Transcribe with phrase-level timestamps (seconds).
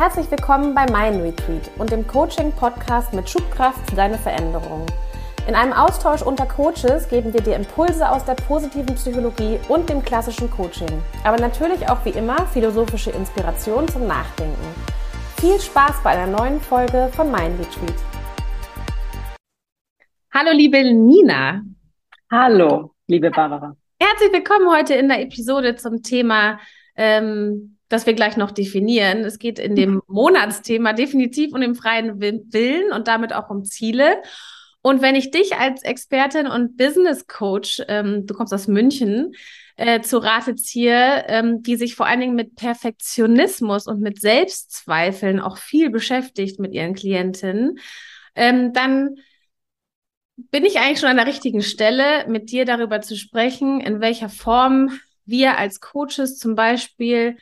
[0.00, 4.86] Herzlich willkommen bei Mein Retreat und dem Coaching-Podcast mit Schubkraft für deine Veränderung.
[5.46, 10.02] In einem Austausch unter Coaches geben wir dir Impulse aus der positiven Psychologie und dem
[10.02, 10.88] klassischen Coaching,
[11.22, 14.56] aber natürlich auch wie immer philosophische Inspiration zum Nachdenken.
[15.38, 17.94] Viel Spaß bei einer neuen Folge von Mein Retreat.
[20.32, 21.60] Hallo liebe Nina.
[22.32, 23.76] Hallo, liebe Barbara.
[24.00, 26.58] Herzlich willkommen heute in der Episode zum Thema
[26.96, 29.18] ähm, das wir gleich noch definieren.
[29.24, 34.22] Es geht in dem Monatsthema definitiv um den freien Willen und damit auch um Ziele.
[34.80, 39.34] Und wenn ich dich als Expertin und Business Coach, ähm, du kommst aus München,
[39.76, 45.40] äh, zu Rate ziehe, ähm, die sich vor allen Dingen mit Perfektionismus und mit Selbstzweifeln
[45.40, 47.78] auch viel beschäftigt mit ihren Klientinnen,
[48.36, 49.16] ähm, dann
[50.36, 54.28] bin ich eigentlich schon an der richtigen Stelle, mit dir darüber zu sprechen, in welcher
[54.28, 57.36] Form wir als Coaches zum Beispiel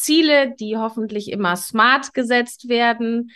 [0.00, 3.30] Ziele, die hoffentlich immer smart gesetzt werden,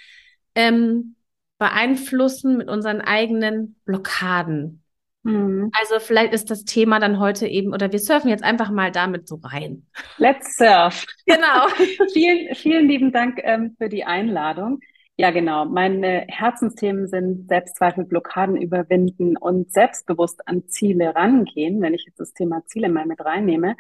[0.55, 1.17] ähm,
[1.59, 4.83] beeinflussen mit unseren eigenen Blockaden.
[5.23, 5.71] Mhm.
[5.79, 9.27] Also vielleicht ist das Thema dann heute eben, oder wir surfen jetzt einfach mal damit
[9.27, 9.87] so rein.
[10.19, 11.07] Let's surf.
[11.27, 11.69] Genau.
[12.13, 14.81] vielen, vielen lieben Dank ähm, für die Einladung.
[15.17, 15.65] Ja, genau.
[15.65, 22.33] Meine Herzensthemen sind Selbstzweifel, Blockaden überwinden und selbstbewusst an Ziele rangehen, wenn ich jetzt das
[22.33, 23.77] Thema Ziele mal mit reinnehme.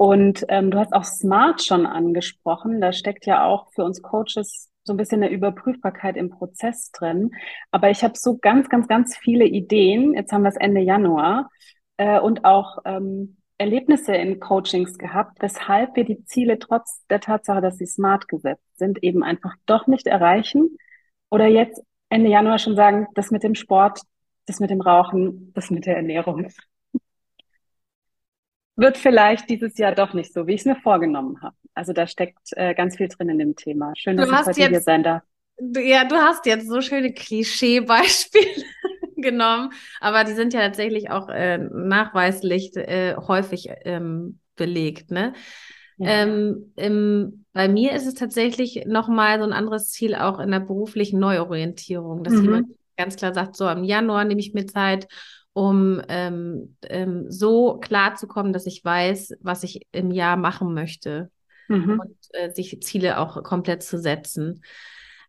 [0.00, 2.80] Und ähm, du hast auch Smart schon angesprochen.
[2.80, 7.32] Da steckt ja auch für uns Coaches so ein bisschen eine Überprüfbarkeit im Prozess drin.
[7.70, 10.14] Aber ich habe so ganz, ganz, ganz viele Ideen.
[10.14, 11.50] Jetzt haben wir es Ende Januar
[11.98, 17.60] äh, und auch ähm, Erlebnisse in Coachings gehabt, weshalb wir die Ziele trotz der Tatsache,
[17.60, 20.78] dass sie smart gesetzt sind, eben einfach doch nicht erreichen.
[21.28, 24.00] Oder jetzt Ende Januar schon sagen, das mit dem Sport,
[24.46, 26.48] das mit dem Rauchen, das mit der Ernährung
[28.80, 31.54] wird vielleicht dieses Jahr doch nicht so, wie ich es mir vorgenommen habe.
[31.74, 33.92] Also da steckt äh, ganz viel drin in dem Thema.
[33.96, 35.22] Schön, dass du ich heute jetzt, hier sein darf.
[35.58, 38.64] Ja, du hast jetzt so schöne Klischeebeispiele
[39.16, 45.34] genommen, aber die sind ja tatsächlich auch äh, nachweislich äh, häufig ähm, belegt, ne?
[45.98, 46.22] Ja.
[46.22, 50.60] Ähm, im, bei mir ist es tatsächlich nochmal so ein anderes Ziel auch in der
[50.60, 52.44] beruflichen Neuorientierung, dass mhm.
[52.44, 55.08] jemand ganz klar sagt, so im Januar nehme ich mir Zeit
[55.52, 60.74] um ähm, ähm, so klar zu kommen, dass ich weiß, was ich im Jahr machen
[60.74, 61.30] möchte
[61.68, 62.00] mhm.
[62.00, 64.62] und äh, sich Ziele auch komplett zu setzen.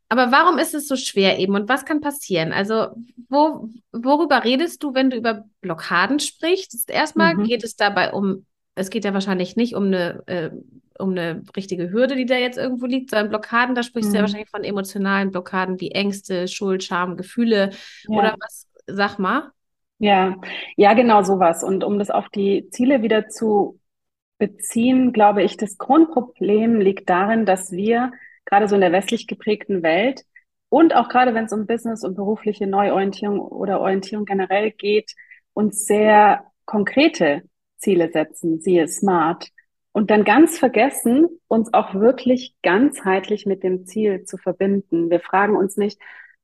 [0.10, 2.52] Aber warum ist es so schwer eben und was kann passieren?
[2.52, 2.88] Also,
[3.30, 6.90] wo, worüber redest du, wenn du über Blockaden sprichst?
[6.90, 7.46] Erstmal mhm.
[7.46, 8.46] geht es dabei um,
[8.76, 10.50] es geht ja wahrscheinlich nicht um eine, äh,
[11.00, 14.12] um eine richtige Hürde, die da jetzt irgendwo liegt, sondern Blockaden, da sprichst mhm.
[14.12, 14.26] du ja mhm.
[14.26, 17.70] wahrscheinlich von emotionalen Blockaden wie Ängste, Schuld, Scham, Gefühle
[18.10, 18.18] ja.
[18.18, 19.52] oder was, sag mal.
[20.02, 20.36] Ja,
[20.78, 21.64] ja, genau sowas.
[21.64, 23.80] Und um das auf die Ziele wieder zu
[24.40, 28.12] beziehen, glaube ich, das Grundproblem liegt darin, dass wir
[28.46, 30.24] gerade so in der westlich geprägten Welt
[30.70, 35.14] und auch gerade wenn es um Business und berufliche Neuorientierung oder Orientierung generell geht,
[35.54, 37.44] uns sehr konkrete
[37.78, 39.50] Ziele setzen, siehe Smart,
[39.92, 45.12] und dann ganz vergessen, uns auch wirklich ganzheitlich mit dem Ziel zu verbinden.
[45.12, 46.00] Wir fragen uns nicht,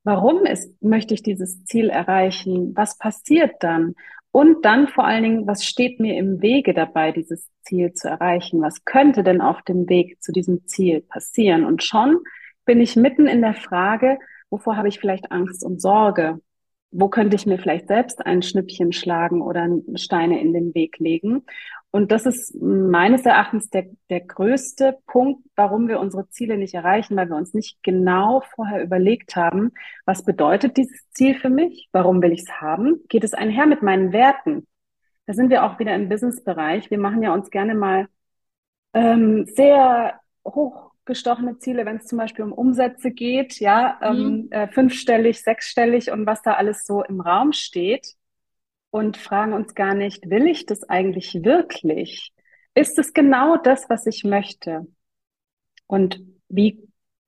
[0.08, 2.74] Warum ist, möchte ich dieses Ziel erreichen?
[2.78, 3.94] Was passiert dann?
[4.32, 8.62] Und dann vor allen Dingen, was steht mir im Wege dabei, dieses Ziel zu erreichen?
[8.62, 11.66] Was könnte denn auf dem Weg zu diesem Ziel passieren?
[11.66, 12.20] Und schon
[12.64, 14.18] bin ich mitten in der Frage,
[14.50, 16.40] wovor habe ich vielleicht Angst und Sorge?
[16.92, 21.44] Wo könnte ich mir vielleicht selbst ein Schnippchen schlagen oder Steine in den Weg legen?
[21.98, 27.16] Und das ist meines Erachtens der, der größte Punkt, warum wir unsere Ziele nicht erreichen,
[27.16, 29.72] weil wir uns nicht genau vorher überlegt haben,
[30.06, 31.90] was bedeutet dieses Ziel für mich?
[31.94, 33.00] Warum will ich es haben?
[33.10, 34.68] Geht es einher mit meinen Werten?
[35.26, 36.92] Da sind wir auch wieder im Business-Bereich.
[36.92, 38.08] Wir machen ja uns gerne mal
[38.94, 44.52] ähm, sehr hochgestochene Ziele, wenn es zum Beispiel um Umsätze geht, ja, ähm, mhm.
[44.52, 48.18] äh, fünfstellig, sechsstellig und was da alles so im Raum steht
[48.92, 52.34] und fragen uns gar nicht, will ich das eigentlich wirklich?
[52.74, 54.88] Ist es genau das, was ich möchte?
[55.88, 56.88] Und wie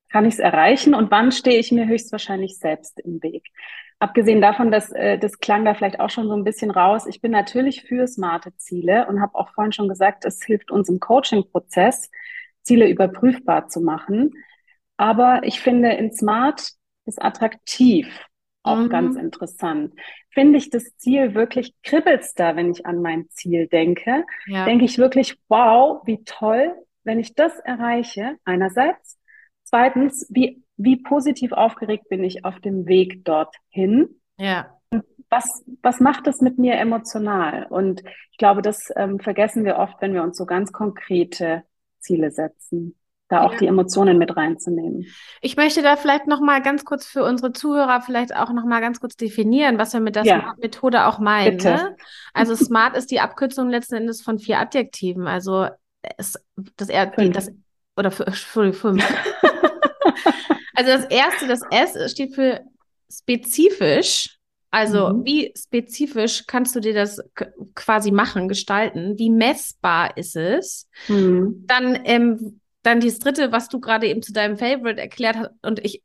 [0.09, 3.47] kann ich es erreichen und wann stehe ich mir höchstwahrscheinlich selbst im Weg?
[3.99, 7.05] Abgesehen davon, dass äh, das klang da vielleicht auch schon so ein bisschen raus.
[7.05, 10.87] Ich bin natürlich für smarte Ziele und habe auch vorhin schon gesagt, es hilft uns
[10.87, 12.09] im Coaching-Prozess,
[12.63, 14.31] Ziele überprüfbar zu machen.
[14.97, 16.71] Aber ich finde, in Smart
[17.05, 18.07] ist attraktiv
[18.63, 18.89] auch mhm.
[18.89, 19.93] ganz interessant.
[20.31, 24.25] Finde ich das Ziel wirklich, kribbelt's da, wenn ich an mein Ziel denke?
[24.47, 24.65] Ja.
[24.65, 29.17] Denke ich wirklich, wow, wie toll, wenn ich das erreiche, einerseits.
[29.63, 34.21] Zweitens, wie, wie positiv aufgeregt bin ich auf dem Weg dorthin?
[34.37, 34.75] Ja.
[35.29, 37.67] Was, was macht das mit mir emotional?
[37.69, 41.63] Und ich glaube, das ähm, vergessen wir oft, wenn wir uns so ganz konkrete
[41.99, 42.95] Ziele setzen.
[43.29, 43.59] Da auch ja.
[43.59, 45.05] die Emotionen mit reinzunehmen.
[45.41, 48.81] Ich möchte da vielleicht noch mal ganz kurz für unsere Zuhörer vielleicht auch noch mal
[48.81, 50.39] ganz kurz definieren, was wir mit der ja.
[50.39, 51.57] Smart-Methode auch meinen.
[51.57, 51.95] Ne?
[52.33, 55.27] Also Smart ist die Abkürzung letzten Endes von vier Adjektiven.
[55.27, 55.67] Also
[56.17, 56.39] es,
[56.75, 57.51] das, er, die, das
[57.95, 59.03] oder für, für fünf.
[60.75, 62.61] also das erste, das S steht für
[63.11, 64.37] spezifisch.
[64.71, 65.25] Also mhm.
[65.25, 67.21] wie spezifisch kannst du dir das
[67.75, 69.17] quasi machen, gestalten?
[69.17, 70.87] Wie messbar ist es?
[71.07, 71.65] Mhm.
[71.67, 75.83] Dann ähm, dann das dritte, was du gerade eben zu deinem Favorite erklärt hast, und
[75.85, 76.01] ich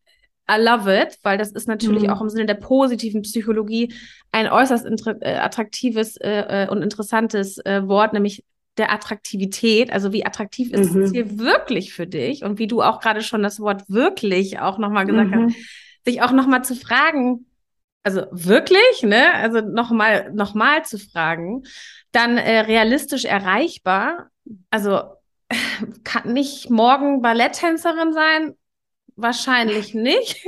[0.50, 2.10] I love it, weil das ist natürlich mhm.
[2.10, 3.94] auch im Sinne der positiven Psychologie
[4.30, 4.86] ein äußerst
[5.22, 8.44] äh, attraktives äh, äh, und interessantes äh, Wort, nämlich
[8.76, 9.90] der Attraktivität.
[9.90, 11.00] Also wie attraktiv ist mhm.
[11.00, 12.44] das Ziel wirklich für dich?
[12.44, 15.46] Und wie du auch gerade schon das Wort wirklich auch nochmal gesagt mhm.
[15.46, 15.56] hast,
[16.04, 17.46] sich auch nochmal zu fragen,
[18.02, 19.32] also wirklich, ne?
[19.32, 21.62] Also nochmal noch mal zu fragen,
[22.12, 24.28] dann äh, realistisch erreichbar.
[24.68, 25.04] Also
[26.04, 28.54] kann nicht morgen Balletttänzerin sein?
[29.16, 30.44] Wahrscheinlich nicht.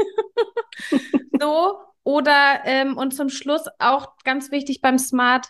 [1.40, 1.78] so.
[2.02, 5.48] Oder, ähm, und zum Schluss auch ganz wichtig beim Smart,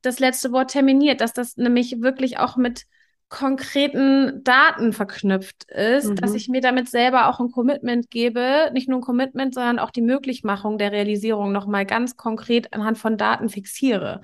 [0.00, 2.86] das letzte Wort terminiert, dass das nämlich wirklich auch mit
[3.30, 6.16] konkreten Daten verknüpft ist, mhm.
[6.16, 9.90] dass ich mir damit selber auch ein Commitment gebe, nicht nur ein Commitment, sondern auch
[9.90, 14.22] die Möglichmachung der Realisierung nochmal ganz konkret anhand von Daten fixiere,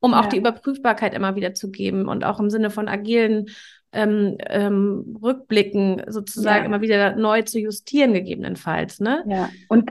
[0.00, 0.20] um ja.
[0.20, 3.46] auch die Überprüfbarkeit immer wieder zu geben und auch im Sinne von agilen
[3.96, 6.64] ähm, ähm, Rückblicken sozusagen ja.
[6.66, 9.00] immer wieder neu zu justieren, gegebenenfalls.
[9.00, 9.24] Ne?
[9.26, 9.90] Ja, und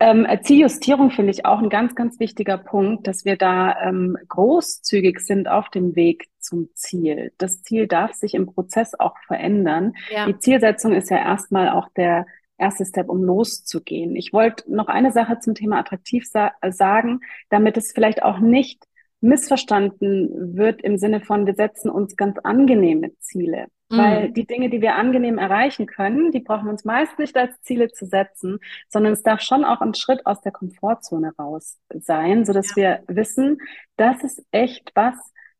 [0.00, 5.20] ähm, Zieljustierung finde ich auch ein ganz, ganz wichtiger Punkt, dass wir da ähm, großzügig
[5.20, 7.32] sind auf dem Weg zum Ziel.
[7.38, 9.94] Das Ziel darf sich im Prozess auch verändern.
[10.10, 10.26] Ja.
[10.26, 12.26] Die Zielsetzung ist ja erstmal auch der
[12.58, 14.16] erste Step, um loszugehen.
[14.16, 18.84] Ich wollte noch eine Sache zum Thema attraktiv sa sagen, damit es vielleicht auch nicht
[19.24, 23.66] missverstanden wird im Sinne von, wir setzen uns ganz angenehme Ziele.
[23.88, 23.96] Mhm.
[23.96, 27.60] Weil die Dinge, die wir angenehm erreichen können, die brauchen wir uns meist nicht als
[27.62, 32.44] Ziele zu setzen, sondern es darf schon auch ein Schritt aus der Komfortzone raus sein,
[32.44, 33.00] so dass ja.
[33.08, 33.58] wir wissen,
[33.96, 35.16] das ist echt was,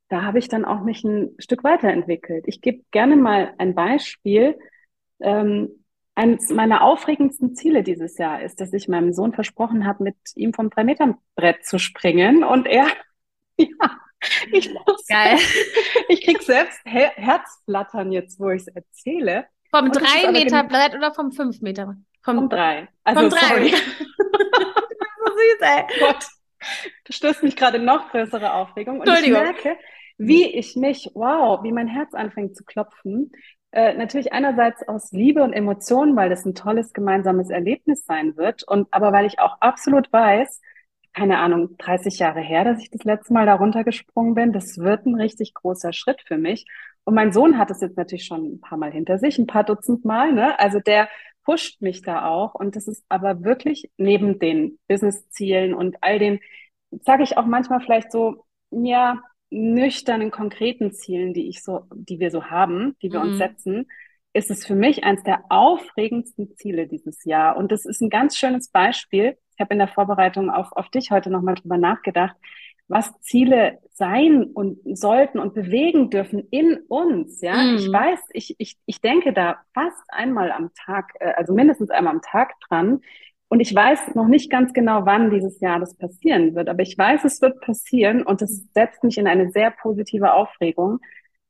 [0.09, 2.45] da habe ich dann auch mich ein Stück weiterentwickelt.
[2.47, 4.59] Ich gebe gerne mal ein Beispiel.
[5.21, 5.71] Ähm,
[6.15, 10.53] eines meiner aufregendsten Ziele dieses Jahr ist, dass ich meinem Sohn versprochen habe, mit ihm
[10.53, 12.87] vom Drei-Meter-Brett zu springen und er
[13.59, 13.99] ja,
[14.53, 15.07] ich muss.
[15.07, 15.39] Geil.
[16.09, 19.47] Ich krieg selbst Her Herzflattern jetzt, wo ich es erzähle.
[19.71, 21.97] Vom 3 Meter Brett oder vom 5 Meter?
[22.23, 22.89] Vom, vom 3.
[23.05, 23.39] Also, vom 3.
[23.39, 23.71] Sorry.
[23.75, 25.85] so süß, ey.
[25.99, 26.27] Gott,
[27.05, 29.01] du stößt mich gerade noch größere Aufregung.
[29.01, 29.77] Und ich merke,
[30.19, 33.33] wie ich mich, wow, wie mein Herz anfängt zu klopfen.
[33.73, 38.63] Äh, natürlich einerseits aus Liebe und Emotionen, weil das ein tolles gemeinsames Erlebnis sein wird.
[38.63, 40.61] Und aber weil ich auch absolut weiß,
[41.15, 44.53] keine Ahnung, 30 Jahre her, dass ich das letzte Mal da runtergesprungen bin.
[44.53, 46.67] Das wird ein richtig großer Schritt für mich.
[47.05, 49.65] Und mein Sohn hat es jetzt natürlich schon ein paar Mal hinter sich, ein paar
[49.65, 50.33] Dutzend Mal.
[50.33, 50.59] Ne?
[50.59, 51.09] Also der
[51.45, 52.55] pusht mich da auch.
[52.55, 56.41] Und das ist aber wirklich neben den Business-Zielen und all den,
[57.03, 62.31] sage ich auch manchmal vielleicht so, ja, nüchternen, konkreten Zielen, die ich so, die wir
[62.31, 63.31] so haben, die wir mhm.
[63.31, 63.87] uns setzen,
[64.33, 67.57] ist es für mich eines der aufregendsten Ziele dieses Jahr.
[67.57, 71.11] Und das ist ein ganz schönes Beispiel, ich habe in der Vorbereitung auf, auf dich
[71.11, 72.37] heute nochmal drüber nachgedacht,
[72.89, 77.41] was Ziele sein und sollten und bewegen dürfen in uns.
[77.41, 77.77] Ja, mhm.
[77.77, 82.15] ich weiß, ich, ich, ich denke da fast einmal am Tag, äh, also mindestens einmal
[82.15, 83.01] am Tag dran.
[83.49, 86.69] Und ich weiß noch nicht ganz genau, wann dieses Jahr das passieren wird.
[86.69, 90.99] Aber ich weiß, es wird passieren und es setzt mich in eine sehr positive Aufregung.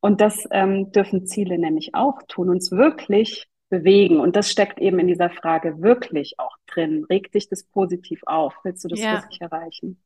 [0.01, 3.47] Und das ähm, dürfen Ziele nämlich auch tun, uns wirklich
[3.79, 4.21] bewegen.
[4.21, 7.05] Und das steckt eben in dieser Frage wirklich auch drin.
[7.11, 8.55] Regt dich das positiv auf?
[8.63, 9.15] Willst du das ja.
[9.15, 9.99] wirklich erreichen?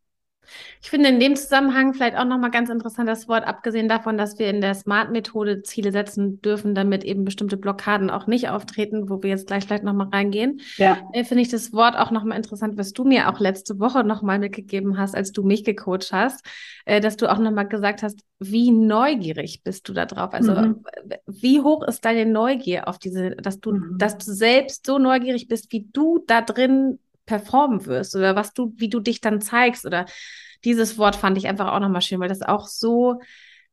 [0.81, 4.38] Ich finde in dem Zusammenhang vielleicht auch nochmal ganz interessant das Wort, abgesehen davon, dass
[4.38, 9.23] wir in der Smart-Methode Ziele setzen dürfen, damit eben bestimmte Blockaden auch nicht auftreten, wo
[9.23, 10.61] wir jetzt gleich vielleicht nochmal reingehen.
[10.76, 10.99] Ja.
[11.12, 14.38] Äh, finde ich das Wort auch nochmal interessant, was du mir auch letzte Woche nochmal
[14.38, 16.45] mitgegeben hast, als du mich gecoacht hast,
[16.85, 20.33] äh, dass du auch nochmal gesagt hast, wie neugierig bist du da drauf?
[20.33, 20.85] Also mhm.
[21.26, 23.99] wie hoch ist deine Neugier auf diese, dass du, mhm.
[23.99, 28.73] dass du selbst so neugierig bist, wie du da drin performen wirst oder was du,
[28.76, 30.06] wie du dich dann zeigst oder
[30.64, 33.20] dieses Wort fand ich einfach auch nochmal schön, weil das auch so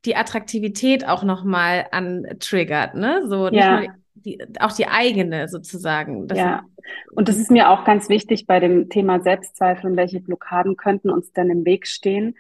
[0.04, 3.24] die Attraktivität auch nochmal antriggert, ne?
[3.26, 3.82] So ja.
[4.14, 6.28] die, auch die eigene sozusagen.
[6.28, 6.64] Das ja.
[7.16, 11.10] Und das ist mir auch ganz wichtig bei dem Thema Selbstzweifel und welche Blockaden könnten
[11.10, 12.36] uns dann im Weg stehen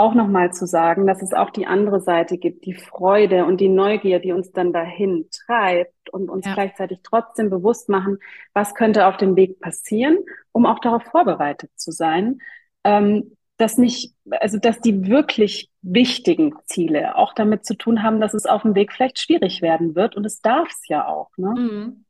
[0.00, 3.68] auch nochmal zu sagen, dass es auch die andere Seite gibt, die Freude und die
[3.68, 6.54] Neugier, die uns dann dahin treibt und uns ja.
[6.54, 8.18] gleichzeitig trotzdem bewusst machen,
[8.54, 10.18] was könnte auf dem Weg passieren,
[10.52, 12.38] um auch darauf vorbereitet zu sein.
[12.84, 18.32] Ähm, dass nicht, also dass die wirklich wichtigen Ziele auch damit zu tun haben, dass
[18.32, 21.28] es auf dem Weg vielleicht schwierig werden wird und es darf es ja auch.
[21.36, 21.54] Ne?
[21.56, 22.04] Mhm.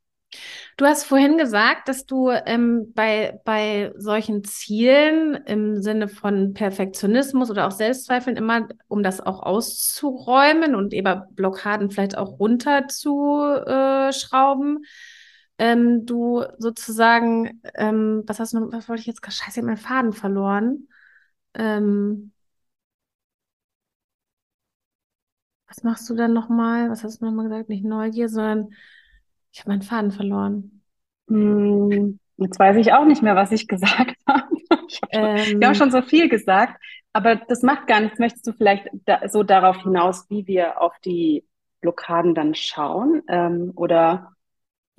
[0.76, 7.50] Du hast vorhin gesagt, dass du ähm, bei, bei solchen Zielen im Sinne von Perfektionismus
[7.50, 14.84] oder auch Selbstzweifeln immer, um das auch auszuräumen und eben Blockaden vielleicht auch runterzuschrauben,
[15.58, 19.24] ähm, du sozusagen, ähm, was hast du, was wollte ich jetzt?
[19.24, 20.88] Scheiße, ich habe meinen Faden verloren.
[21.54, 22.32] Ähm,
[25.68, 26.90] was machst du dann nochmal?
[26.90, 27.68] Was hast du nochmal gesagt?
[27.68, 28.70] Nicht Neugier, sondern
[29.52, 30.82] ich habe meinen Faden verloren.
[31.28, 34.48] Hm, jetzt weiß ich auch nicht mehr, was ich gesagt habe.
[34.88, 36.80] Ich hab ähm, wir haben schon so viel gesagt,
[37.12, 38.18] aber das macht gar nichts.
[38.18, 41.44] Möchtest du vielleicht da, so darauf hinaus, wie wir auf die
[41.80, 43.22] Blockaden dann schauen?
[43.28, 44.32] Ähm, oder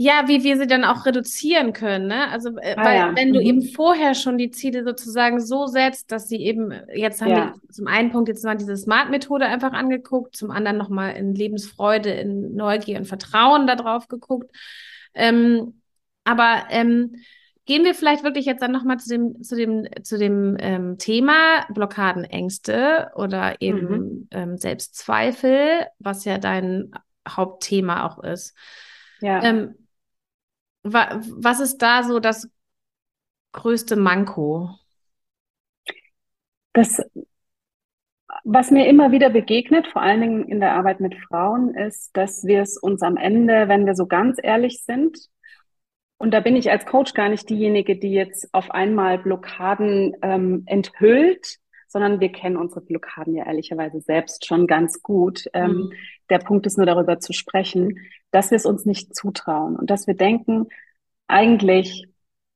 [0.02, 2.08] ja, wie wir sie dann auch reduzieren können.
[2.08, 2.28] Ne?
[2.30, 3.16] Also, äh, ah, weil ja.
[3.16, 3.46] wenn du mhm.
[3.46, 7.54] eben vorher schon die Ziele sozusagen so setzt, dass sie eben, jetzt haben ja.
[7.54, 12.10] wir zum einen Punkt jetzt mal diese Smart-Methode einfach angeguckt, zum anderen nochmal in Lebensfreude,
[12.10, 14.50] in Neugier und Vertrauen darauf geguckt.
[15.14, 15.80] Ähm,
[16.24, 17.18] aber ähm,
[17.68, 21.68] gehen wir vielleicht wirklich jetzt dann nochmal zu dem, zu dem, zu dem ähm, Thema
[21.70, 24.28] Blockaden, Ängste oder eben mhm.
[24.32, 26.92] ähm, Selbstzweifel, was ja dein
[27.30, 28.56] Hauptthema auch ist.
[29.20, 29.44] Ja.
[29.44, 29.76] Ähm,
[30.84, 32.50] was ist da so das
[33.52, 34.72] größte Manko?
[36.74, 37.02] Das,
[38.44, 42.46] was mir immer wieder begegnet, vor allen Dingen in der Arbeit mit Frauen, ist, dass
[42.46, 45.18] wir es uns am Ende, wenn wir so ganz ehrlich sind,
[46.22, 50.62] und da bin ich als Coach gar nicht diejenige, die jetzt auf einmal Blockaden ähm,
[50.68, 51.58] enthüllt,
[51.92, 55.46] sondern wir kennen unsere Blockaden ja ehrlicherweise selbst schon ganz gut.
[55.54, 55.94] Ähm, mhm.
[56.30, 58.00] Der Punkt ist nur darüber zu sprechen,
[58.32, 60.68] dass wir es uns nicht zutrauen und dass wir denken,
[61.28, 62.08] eigentlich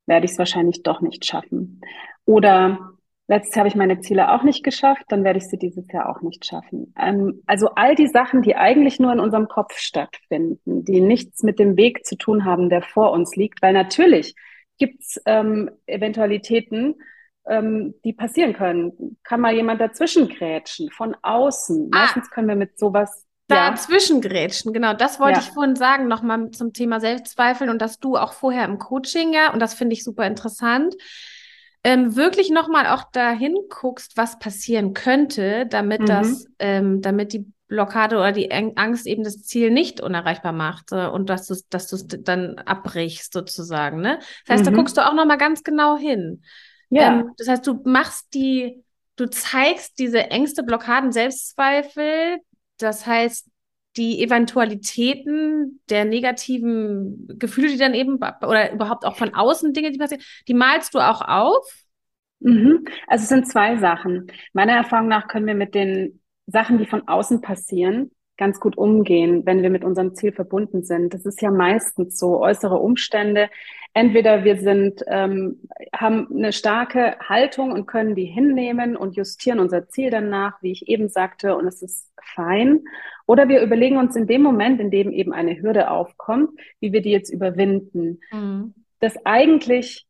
[0.05, 1.81] werde ich es wahrscheinlich doch nicht schaffen.
[2.25, 2.91] Oder
[3.27, 6.09] letztes Jahr habe ich meine Ziele auch nicht geschafft, dann werde ich sie dieses Jahr
[6.09, 6.93] auch nicht schaffen.
[6.97, 11.59] Ähm, also all die Sachen, die eigentlich nur in unserem Kopf stattfinden, die nichts mit
[11.59, 14.35] dem Weg zu tun haben, der vor uns liegt, weil natürlich
[14.77, 16.95] gibt es ähm, Eventualitäten,
[17.47, 19.17] ähm, die passieren können.
[19.23, 21.89] Kann mal jemand dazwischen grätschen, von außen.
[21.93, 21.99] Ah.
[21.99, 24.93] Meistens können wir mit sowas Dazwischen grätschen, genau.
[24.93, 25.45] Das wollte ja.
[25.45, 29.53] ich vorhin sagen, nochmal zum Thema Selbstzweifeln und dass du auch vorher im Coaching, ja,
[29.53, 30.95] und das finde ich super interessant,
[31.83, 36.05] ähm, wirklich nochmal auch dahin guckst, was passieren könnte, damit mhm.
[36.07, 41.07] das, ähm, damit die Blockade oder die Angst eben das Ziel nicht unerreichbar macht äh,
[41.07, 44.17] und dass du dass es dann abbrichst sozusagen, ne?
[44.45, 44.71] Das heißt, mhm.
[44.71, 46.41] da guckst du auch nochmal ganz genau hin.
[46.89, 47.19] Ja.
[47.19, 48.83] Ähm, das heißt, du machst die,
[49.15, 52.39] du zeigst diese Ängste, Blockaden, Selbstzweifel,
[52.77, 53.49] das heißt,
[53.97, 59.97] die Eventualitäten der negativen Gefühle, die dann eben, oder überhaupt auch von außen Dinge, die
[59.97, 61.65] passieren, die malst du auch auf?
[62.39, 62.85] Mhm.
[63.07, 64.27] Also es sind zwei Sachen.
[64.53, 69.45] Meiner Erfahrung nach können wir mit den Sachen, die von außen passieren, ganz gut umgehen,
[69.45, 71.13] wenn wir mit unserem Ziel verbunden sind.
[71.13, 73.49] Das ist ja meistens so äußere Umstände.
[73.97, 75.61] Entweder wir sind, ähm,
[75.95, 80.89] haben eine starke Haltung und können die hinnehmen und justieren unser Ziel danach, wie ich
[80.89, 82.83] eben sagte, und es ist fein.
[83.25, 87.01] Oder wir überlegen uns in dem Moment, in dem eben eine Hürde aufkommt, wie wir
[87.01, 88.19] die jetzt überwinden.
[88.33, 88.73] Mhm.
[88.99, 90.05] Das eigentlich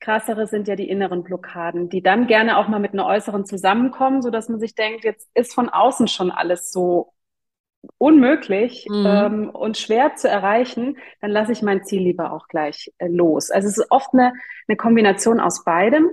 [0.00, 4.22] krassere sind ja die inneren Blockaden, die dann gerne auch mal mit einer äußeren zusammenkommen,
[4.22, 7.12] so dass man sich denkt, jetzt ist von außen schon alles so
[7.98, 9.06] unmöglich mhm.
[9.06, 13.50] ähm, und schwer zu erreichen, dann lasse ich mein Ziel lieber auch gleich äh, los.
[13.50, 14.32] Also es ist oft eine,
[14.68, 16.10] eine Kombination aus beidem.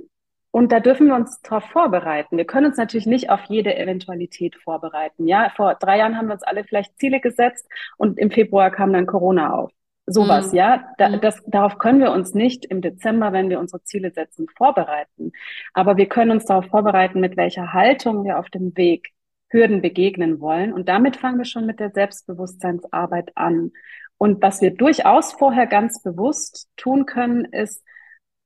[0.52, 2.38] Und da dürfen wir uns darauf vorbereiten.
[2.38, 5.28] Wir können uns natürlich nicht auf jede Eventualität vorbereiten.
[5.28, 8.92] Ja, vor drei Jahren haben wir uns alle vielleicht Ziele gesetzt und im Februar kam
[8.92, 9.72] dann Corona auf.
[10.08, 10.58] Sowas, mhm.
[10.58, 10.84] ja.
[10.98, 11.22] Da, mhm.
[11.22, 15.34] das, darauf können wir uns nicht im Dezember, wenn wir unsere Ziele setzen, vorbereiten.
[15.74, 19.12] Aber wir können uns darauf vorbereiten, mit welcher Haltung wir auf dem Weg
[19.50, 20.74] Hürden begegnen wollen.
[20.74, 23.72] Und damit fangen wir schon mit der Selbstbewusstseinsarbeit an.
[24.18, 27.84] Und was wir durchaus vorher ganz bewusst tun können, ist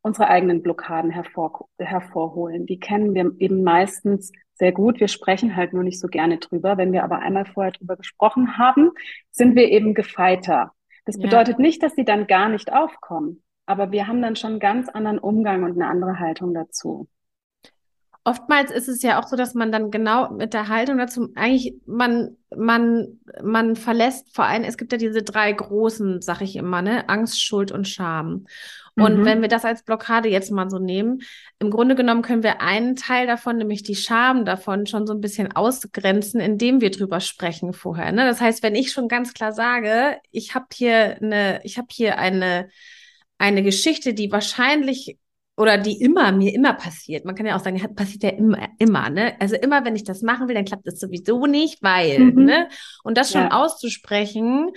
[0.01, 2.65] unsere eigenen Blockaden hervor, hervorholen.
[2.65, 4.99] Die kennen wir eben meistens sehr gut.
[4.99, 6.77] Wir sprechen halt nur nicht so gerne drüber.
[6.77, 8.91] Wenn wir aber einmal vorher drüber gesprochen haben,
[9.31, 10.73] sind wir eben gefeiter.
[11.05, 11.23] Das ja.
[11.23, 13.43] bedeutet nicht, dass sie dann gar nicht aufkommen.
[13.65, 17.07] Aber wir haben dann schon einen ganz anderen Umgang und eine andere Haltung dazu.
[18.23, 21.75] Oftmals ist es ja auch so, dass man dann genau mit der Haltung dazu, eigentlich,
[21.87, 26.83] man, man, man verlässt vor allem, es gibt ja diese drei großen, sag ich immer,
[26.83, 27.09] ne?
[27.09, 28.45] Angst, Schuld und Scham.
[28.95, 29.25] Und mhm.
[29.25, 31.21] wenn wir das als Blockade jetzt mal so nehmen,
[31.59, 35.21] im Grunde genommen können wir einen Teil davon, nämlich die Scham davon, schon so ein
[35.21, 38.11] bisschen ausgrenzen, indem wir drüber sprechen vorher.
[38.11, 38.25] Ne?
[38.25, 42.17] Das heißt, wenn ich schon ganz klar sage, ich habe hier eine, ich habe hier
[42.19, 42.69] eine,
[43.37, 45.17] eine Geschichte, die wahrscheinlich
[45.57, 47.25] oder die immer, mir immer passiert.
[47.25, 49.35] Man kann ja auch sagen, passiert ja immer, immer, ne?
[49.39, 52.45] Also immer, wenn ich das machen will, dann klappt das sowieso nicht, weil, mhm.
[52.45, 52.69] ne?
[53.03, 53.51] Und das schon ja.
[53.51, 54.71] auszusprechen,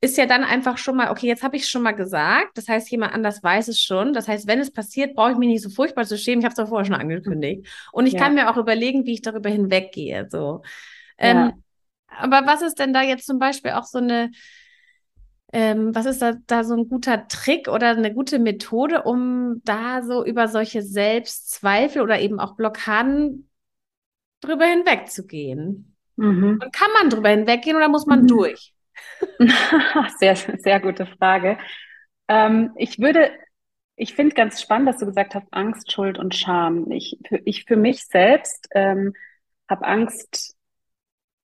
[0.00, 2.56] ist ja dann einfach schon mal, okay, jetzt habe ich es schon mal gesagt.
[2.56, 4.12] Das heißt, jemand anders weiß es schon.
[4.12, 6.40] Das heißt, wenn es passiert, brauche ich mich nicht so furchtbar zu schämen.
[6.40, 7.66] Ich habe es doch vorher schon angekündigt.
[7.92, 8.20] Und ich ja.
[8.20, 10.28] kann mir auch überlegen, wie ich darüber hinweggehe.
[10.30, 10.62] So.
[11.18, 11.48] Ja.
[11.48, 11.64] Ähm,
[12.06, 14.30] aber was ist denn da jetzt zum Beispiel auch so eine,
[15.52, 20.02] ähm, was ist da, da so ein guter Trick oder eine gute Methode, um da
[20.02, 23.48] so über solche Selbstzweifel oder eben auch Blockaden
[24.40, 25.96] drüber hinwegzugehen?
[26.16, 26.60] Mhm.
[26.62, 28.26] Und kann man drüber hinweggehen oder muss man mhm.
[28.26, 28.74] durch?
[30.18, 31.58] sehr, sehr gute Frage.
[32.28, 33.30] Ähm, ich würde,
[33.96, 36.90] ich finde ganz spannend, dass du gesagt hast, Angst, Schuld und Scham.
[36.90, 39.14] Ich, für, ich für mich selbst ähm,
[39.68, 40.56] habe Angst.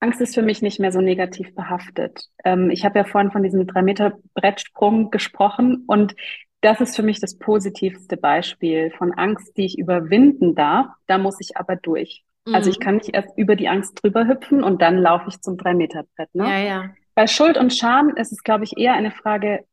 [0.00, 2.28] Angst ist für mich nicht mehr so negativ behaftet.
[2.44, 6.14] Ähm, ich habe ja vorhin von diesem drei Meter Brettsprung gesprochen und
[6.60, 10.86] das ist für mich das positivste Beispiel von Angst, die ich überwinden darf.
[11.06, 12.24] Da muss ich aber durch.
[12.46, 12.54] Mhm.
[12.54, 12.82] Also ich mhm.
[12.82, 16.04] kann nicht erst über die Angst drüber hüpfen und dann laufe ich zum drei Meter
[16.16, 16.34] Brett.
[16.34, 16.44] Ne?
[16.44, 16.90] Ja, ja.
[17.14, 19.64] Bei Schuld und Scham ist es, glaube ich, eher eine Frage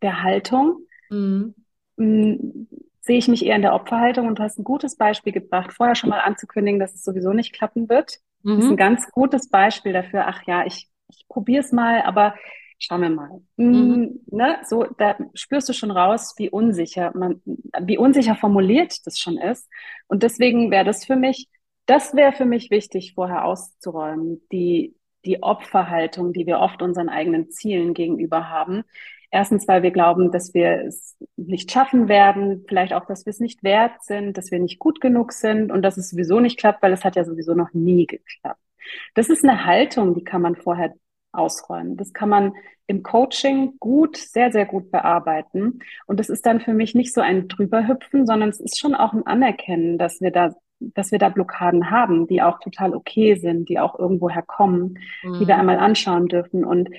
[0.00, 0.86] der Haltung.
[1.10, 1.54] Mhm.
[1.98, 2.68] Hm,
[3.00, 5.96] sehe ich mich eher in der Opferhaltung und du hast ein gutes Beispiel gebracht, vorher
[5.96, 8.20] schon mal anzukündigen, dass es sowieso nicht klappen wird.
[8.42, 8.56] Mhm.
[8.56, 12.34] Das ist ein ganz gutes Beispiel dafür, ach ja, ich, ich probiere es mal, aber
[12.78, 13.42] schauen wir mal.
[13.56, 14.20] Hm, mhm.
[14.30, 14.58] Ne?
[14.64, 17.40] So, da spürst du schon raus, wie unsicher man,
[17.80, 19.68] wie unsicher formuliert das schon ist.
[20.08, 21.48] Und deswegen wäre das für mich,
[21.86, 24.42] das wäre für mich wichtig, vorher auszuräumen.
[24.50, 28.84] Die, die Opferhaltung, die wir oft unseren eigenen Zielen gegenüber haben.
[29.30, 33.40] Erstens, weil wir glauben, dass wir es nicht schaffen werden, vielleicht auch, dass wir es
[33.40, 36.82] nicht wert sind, dass wir nicht gut genug sind und dass es sowieso nicht klappt,
[36.82, 38.60] weil es hat ja sowieso noch nie geklappt.
[39.14, 40.94] Das ist eine Haltung, die kann man vorher
[41.32, 41.96] ausräumen.
[41.96, 42.52] Das kann man
[42.86, 45.78] im Coaching gut, sehr, sehr gut bearbeiten.
[46.06, 49.14] Und das ist dann für mich nicht so ein Drüberhüpfen, sondern es ist schon auch
[49.14, 50.54] ein Anerkennen, dass wir da
[50.94, 55.38] dass wir da Blockaden haben, die auch total okay sind, die auch irgendwoher kommen, mhm.
[55.38, 55.60] die wir mhm.
[55.60, 56.64] einmal anschauen dürfen.
[56.64, 56.90] Und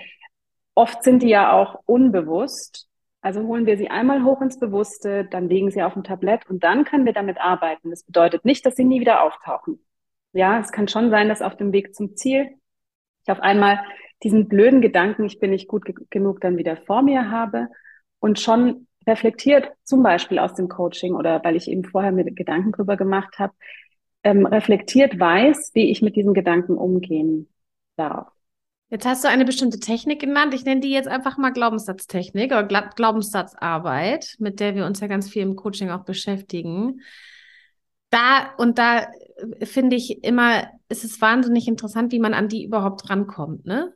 [0.76, 2.88] oft sind die ja auch unbewusst.
[3.22, 6.64] Also holen wir sie einmal hoch ins Bewusste, dann legen sie auf ein Tablett und
[6.64, 7.90] dann können wir damit arbeiten.
[7.90, 9.80] Das bedeutet nicht, dass sie nie wieder auftauchen.
[10.34, 12.50] Ja, es kann schon sein, dass auf dem Weg zum Ziel
[13.26, 13.80] ich auf einmal
[14.24, 17.70] diesen blöden Gedanken, ich bin nicht gut ge genug, dann wieder vor mir habe
[18.20, 22.72] und schon reflektiert, zum Beispiel aus dem Coaching oder weil ich eben vorher mir Gedanken
[22.72, 23.54] drüber gemacht habe,
[24.24, 27.50] ähm, reflektiert weiß, wie ich mit diesen Gedanken umgehen
[27.96, 28.28] darf.
[28.90, 30.54] Jetzt hast du eine bestimmte Technik genannt.
[30.54, 35.30] Ich nenne die jetzt einfach mal Glaubenssatztechnik oder Glaubenssatzarbeit, mit der wir uns ja ganz
[35.30, 37.02] viel im Coaching auch beschäftigen.
[38.12, 39.08] Da und da
[39.60, 43.94] äh, finde ich immer, ist es wahnsinnig interessant, wie man an die überhaupt rankommt, ne?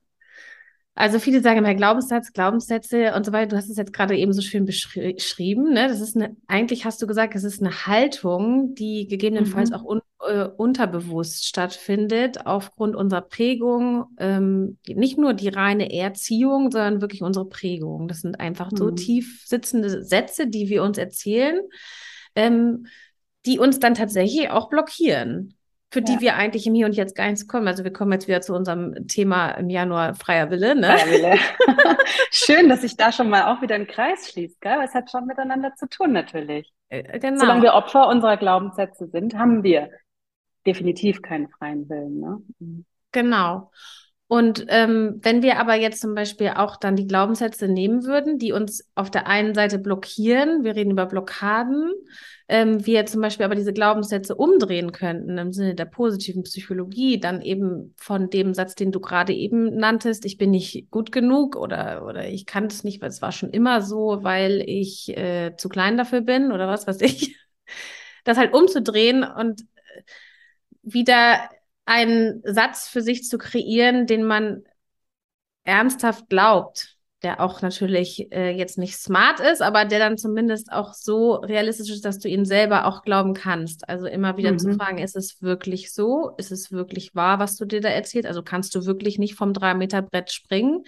[0.97, 3.49] Also viele sagen immer Glaubenssatz, Glaubenssätze und so weiter.
[3.49, 5.71] Du hast es jetzt gerade eben so schön beschrieben.
[5.71, 5.87] Ne?
[5.87, 9.75] Das ist eine, eigentlich hast du gesagt, es ist eine Haltung, die gegebenenfalls mhm.
[9.75, 14.05] auch un, äh, unterbewusst stattfindet aufgrund unserer Prägung.
[14.17, 18.07] Ähm, nicht nur die reine Erziehung, sondern wirklich unsere Prägung.
[18.07, 18.77] Das sind einfach mhm.
[18.77, 21.59] so tief sitzende Sätze, die wir uns erzählen,
[22.33, 22.87] ähm,
[23.45, 25.56] die uns dann tatsächlich auch blockieren
[25.89, 27.67] für die wir eigentlich im Hier und Jetzt gar nichts kommen.
[27.67, 30.75] Also wir kommen jetzt wieder zu unserem Thema im Januar freier Wille.
[30.75, 30.97] Ne?
[30.97, 31.39] Freier Wille.
[32.31, 34.79] Schön, dass sich da schon mal auch wieder ein Kreis schließt, gell?
[34.83, 36.73] Es hat schon miteinander zu tun natürlich.
[36.89, 37.39] Äh, genau.
[37.39, 39.89] Solange wir Opfer unserer Glaubenssätze sind, haben wir
[40.65, 42.19] definitiv keinen freien Willen.
[42.19, 42.41] Ne?
[42.59, 42.85] Mhm.
[43.13, 43.71] Genau.
[44.29, 48.51] Und ähm, wenn wir aber jetzt zum Beispiel auch dann die Glaubenssätze nehmen würden, die
[48.51, 51.93] uns auf der einen Seite blockieren, wir reden über Blockaden,
[52.49, 57.41] ähm, wir zum Beispiel aber diese Glaubenssätze umdrehen könnten im Sinne der positiven Psychologie, dann
[57.41, 62.05] eben von dem Satz, den du gerade eben nanntest, ich bin nicht gut genug oder,
[62.05, 65.69] oder ich kann es nicht, weil es war schon immer so, weil ich äh, zu
[65.69, 67.37] klein dafür bin oder was weiß ich,
[68.25, 70.01] das halt umzudrehen und äh,
[70.83, 71.49] wieder
[71.87, 74.63] einen Satz für sich zu kreieren, den man
[75.63, 80.93] ernsthaft glaubt der auch natürlich äh, jetzt nicht smart ist, aber der dann zumindest auch
[80.93, 83.89] so realistisch ist, dass du ihn selber auch glauben kannst.
[83.89, 84.59] Also immer wieder mhm.
[84.59, 86.31] zu fragen, ist es wirklich so?
[86.37, 88.27] Ist es wirklich wahr, was du dir da erzählst?
[88.27, 90.83] Also kannst du wirklich nicht vom drei Meter Brett springen?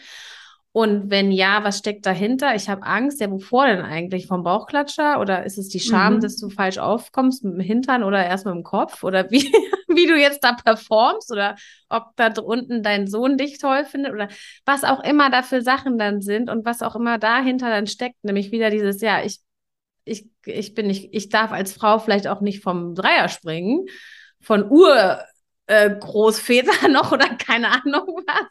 [0.71, 2.53] Und wenn ja, was steckt dahinter?
[2.53, 3.19] Ich habe Angst.
[3.19, 4.27] Ja, wovor denn eigentlich?
[4.27, 5.19] Vom Bauchklatscher?
[5.19, 6.19] Oder ist es die Scham, mhm.
[6.21, 9.03] dass du falsch aufkommst mit dem Hintern oder erst mit dem Kopf?
[9.03, 9.41] Oder wie,
[9.87, 11.31] wie du jetzt da performst?
[11.31, 11.55] Oder
[11.89, 14.13] ob da unten dein Sohn dich toll findet?
[14.13, 14.27] Oder
[14.63, 18.23] was auch immer da für Sachen dann sind und was auch immer dahinter dann steckt.
[18.23, 19.39] Nämlich wieder dieses, ja, ich,
[20.05, 23.87] ich, ich bin nicht, ich darf als Frau vielleicht auch nicht vom Dreier springen,
[24.39, 28.45] von Urgroßväter äh, noch oder keine Ahnung was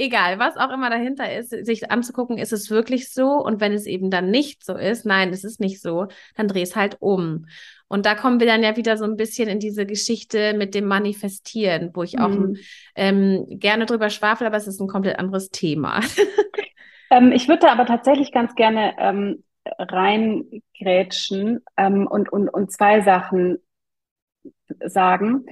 [0.00, 3.32] egal, was auch immer dahinter ist, sich anzugucken, ist es wirklich so?
[3.32, 6.62] Und wenn es eben dann nicht so ist, nein, es ist nicht so, dann dreh
[6.62, 7.46] es halt um.
[7.88, 10.86] Und da kommen wir dann ja wieder so ein bisschen in diese Geschichte mit dem
[10.86, 12.56] Manifestieren, wo ich auch mhm.
[12.94, 16.00] ähm, gerne drüber schwafel, aber es ist ein komplett anderes Thema.
[17.10, 19.44] ähm, ich würde aber tatsächlich ganz gerne ähm,
[19.78, 23.58] reingrätschen ähm, und, und, und zwei Sachen
[24.86, 25.44] sagen.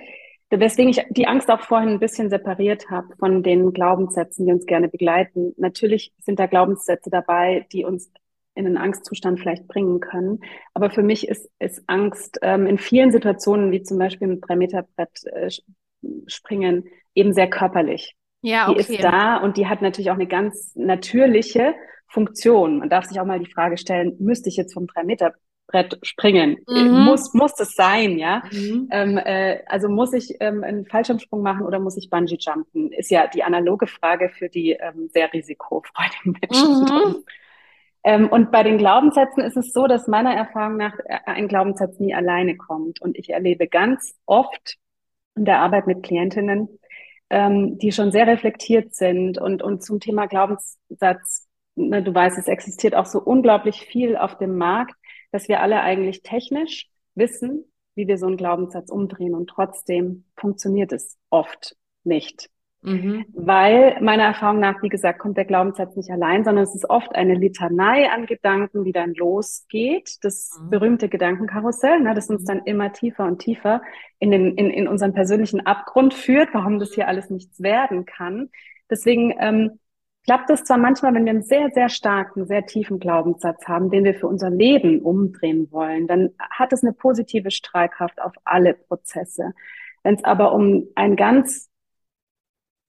[0.50, 4.64] Weswegen ich die Angst auch vorhin ein bisschen separiert habe von den Glaubenssätzen, die uns
[4.64, 5.52] gerne begleiten.
[5.58, 8.10] Natürlich sind da Glaubenssätze dabei, die uns
[8.54, 10.40] in einen Angstzustand vielleicht bringen können.
[10.74, 14.56] Aber für mich ist, ist Angst ähm, in vielen Situationen, wie zum Beispiel mit drei
[14.56, 15.50] Meter Brett äh,
[16.26, 18.16] springen, eben sehr körperlich.
[18.40, 18.84] Ja, okay.
[18.88, 21.74] Die ist da und die hat natürlich auch eine ganz natürliche
[22.08, 22.78] Funktion.
[22.78, 25.34] Man darf sich auch mal die Frage stellen, müsste ich jetzt vom drei Meter
[25.68, 26.56] Brett springen.
[26.66, 27.04] Mhm.
[27.04, 28.42] Muss, muss das sein, ja?
[28.50, 28.88] Mhm.
[28.90, 32.90] Ähm, äh, also muss ich ähm, einen Fallschirmsprung machen oder muss ich Bungee jumpen?
[32.92, 36.80] Ist ja die analoge Frage für die ähm, sehr risikofreudigen Menschen.
[36.80, 37.24] Mhm.
[38.02, 41.98] Ähm, und bei den Glaubenssätzen ist es so, dass meiner Erfahrung nach äh, ein Glaubenssatz
[41.98, 43.02] nie alleine kommt.
[43.02, 44.76] Und ich erlebe ganz oft
[45.36, 46.78] in der Arbeit mit Klientinnen,
[47.28, 52.48] ähm, die schon sehr reflektiert sind und, und zum Thema Glaubenssatz, ne, du weißt, es
[52.48, 54.94] existiert auch so unglaublich viel auf dem Markt
[55.30, 57.64] dass wir alle eigentlich technisch wissen,
[57.94, 62.48] wie wir so einen Glaubenssatz umdrehen und trotzdem funktioniert es oft nicht.
[62.82, 63.26] Mhm.
[63.32, 67.12] Weil meiner Erfahrung nach, wie gesagt, kommt der Glaubenssatz nicht allein, sondern es ist oft
[67.14, 70.18] eine Litanei an Gedanken, die dann losgeht.
[70.22, 70.70] Das mhm.
[70.70, 73.82] berühmte Gedankenkarussell, ne, das uns dann immer tiefer und tiefer
[74.20, 78.48] in, den, in, in unseren persönlichen Abgrund führt, warum das hier alles nichts werden kann.
[78.88, 79.80] Deswegen ähm,
[80.24, 84.04] klappt es zwar manchmal, wenn wir einen sehr, sehr starken, sehr tiefen Glaubenssatz haben, den
[84.04, 89.52] wir für unser Leben umdrehen wollen, dann hat es eine positive Strahlkraft auf alle Prozesse.
[90.02, 91.68] Wenn es aber um ein ganz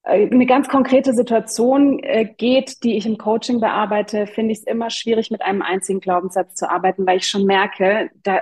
[0.02, 4.64] äh, eine ganz konkrete Situation äh, geht, die ich im Coaching bearbeite, finde ich es
[4.64, 8.40] immer schwierig, mit einem einzigen Glaubenssatz zu arbeiten, weil ich schon merke, da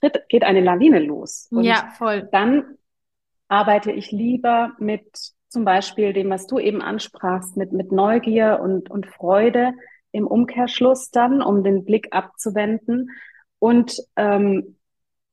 [0.00, 1.48] tritt, geht eine Lawine los.
[1.50, 2.28] Und ja, voll.
[2.32, 2.78] Dann
[3.48, 8.90] arbeite ich lieber mit zum Beispiel dem, was du eben ansprachst, mit, mit Neugier und,
[8.90, 9.72] und Freude
[10.10, 13.10] im Umkehrschluss dann, um den Blick abzuwenden
[13.58, 14.76] und ähm,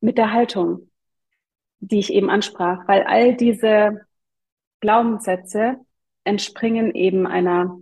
[0.01, 0.89] mit der Haltung,
[1.79, 4.05] die ich eben ansprach, weil all diese
[4.79, 5.77] Glaubenssätze
[6.23, 7.79] entspringen eben einer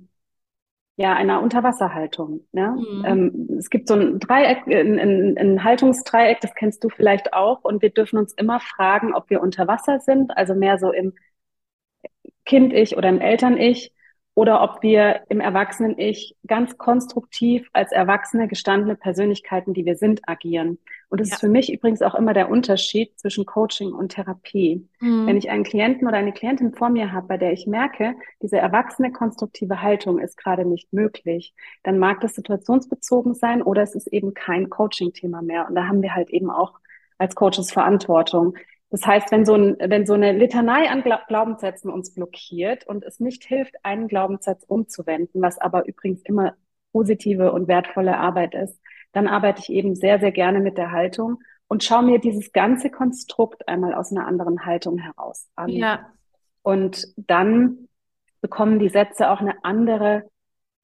[0.98, 2.42] ja einer Unterwasserhaltung.
[2.52, 2.76] Ne?
[2.76, 3.06] Mhm.
[3.06, 7.64] Ähm, es gibt so ein Dreieck, ein, ein, ein Haltungsdreieck, das kennst du vielleicht auch,
[7.64, 11.14] und wir dürfen uns immer fragen, ob wir unter Wasser sind, also mehr so im
[12.48, 13.92] Kind-Ich oder im Eltern-Ich
[14.38, 20.78] oder ob wir im Erwachsenen-Ich ganz konstruktiv als erwachsene, gestandene Persönlichkeiten, die wir sind, agieren.
[21.10, 21.34] Und das ja.
[21.34, 24.88] ist für mich übrigens auch immer der Unterschied zwischen Coaching und Therapie.
[25.00, 25.26] Mhm.
[25.26, 28.58] Wenn ich einen Klienten oder eine Klientin vor mir habe, bei der ich merke, diese
[28.58, 34.06] erwachsene, konstruktive Haltung ist gerade nicht möglich, dann mag das situationsbezogen sein oder es ist
[34.06, 35.68] eben kein Coaching-Thema mehr.
[35.68, 36.74] Und da haben wir halt eben auch
[37.18, 38.56] als Coaches Verantwortung.
[38.90, 43.20] Das heißt, wenn so, ein, wenn so eine Litanei an Glaubenssätzen uns blockiert und es
[43.20, 46.54] nicht hilft, einen Glaubenssatz umzuwenden, was aber übrigens immer
[46.94, 48.80] positive und wertvolle Arbeit ist,
[49.12, 52.90] dann arbeite ich eben sehr, sehr gerne mit der Haltung und schaue mir dieses ganze
[52.90, 55.70] Konstrukt einmal aus einer anderen Haltung heraus an.
[55.70, 56.14] Ja.
[56.62, 57.90] Und dann
[58.42, 60.30] bekommen die Sätze auch eine andere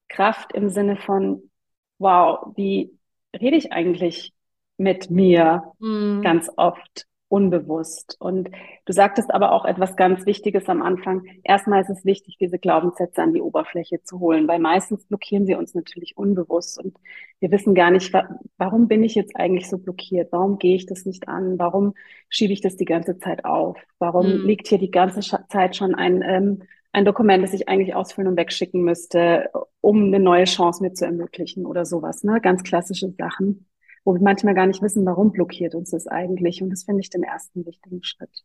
[0.08, 1.50] Kraft im Sinne von,
[1.98, 2.98] wow, wie
[3.34, 4.34] rede ich eigentlich
[4.76, 6.20] mit mir mhm.
[6.22, 7.06] ganz oft?
[7.34, 8.16] Unbewusst.
[8.20, 8.48] Und
[8.84, 11.26] du sagtest aber auch etwas ganz Wichtiges am Anfang.
[11.42, 15.56] Erstmal ist es wichtig, diese Glaubenssätze an die Oberfläche zu holen, weil meistens blockieren sie
[15.56, 16.96] uns natürlich unbewusst und
[17.40, 18.14] wir wissen gar nicht,
[18.56, 20.30] warum bin ich jetzt eigentlich so blockiert?
[20.30, 21.58] Warum gehe ich das nicht an?
[21.58, 21.94] Warum
[22.28, 23.76] schiebe ich das die ganze Zeit auf?
[23.98, 24.46] Warum mhm.
[24.46, 28.36] liegt hier die ganze Zeit schon ein, ähm, ein Dokument, das ich eigentlich ausfüllen und
[28.36, 32.40] wegschicken müsste, um eine neue Chance mir zu ermöglichen oder sowas, ne?
[32.40, 33.66] Ganz klassische Sachen
[34.04, 36.62] wo wir manchmal gar nicht wissen, warum blockiert uns das eigentlich.
[36.62, 38.44] Und das finde ich den ersten wichtigen Schritt.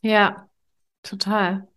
[0.00, 0.48] Ja,
[1.02, 1.68] total.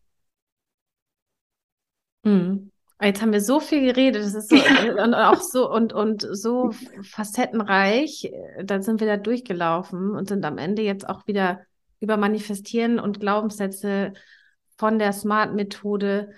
[2.24, 2.72] Mhm.
[3.02, 4.56] Jetzt haben wir so viel geredet, das ist so
[5.04, 8.32] und auch so und und so facettenreich.
[8.64, 11.62] Dann sind wir da durchgelaufen und sind am Ende jetzt auch wieder
[12.02, 14.14] über Manifestieren und Glaubenssätze
[14.78, 16.32] von der Smart-Methode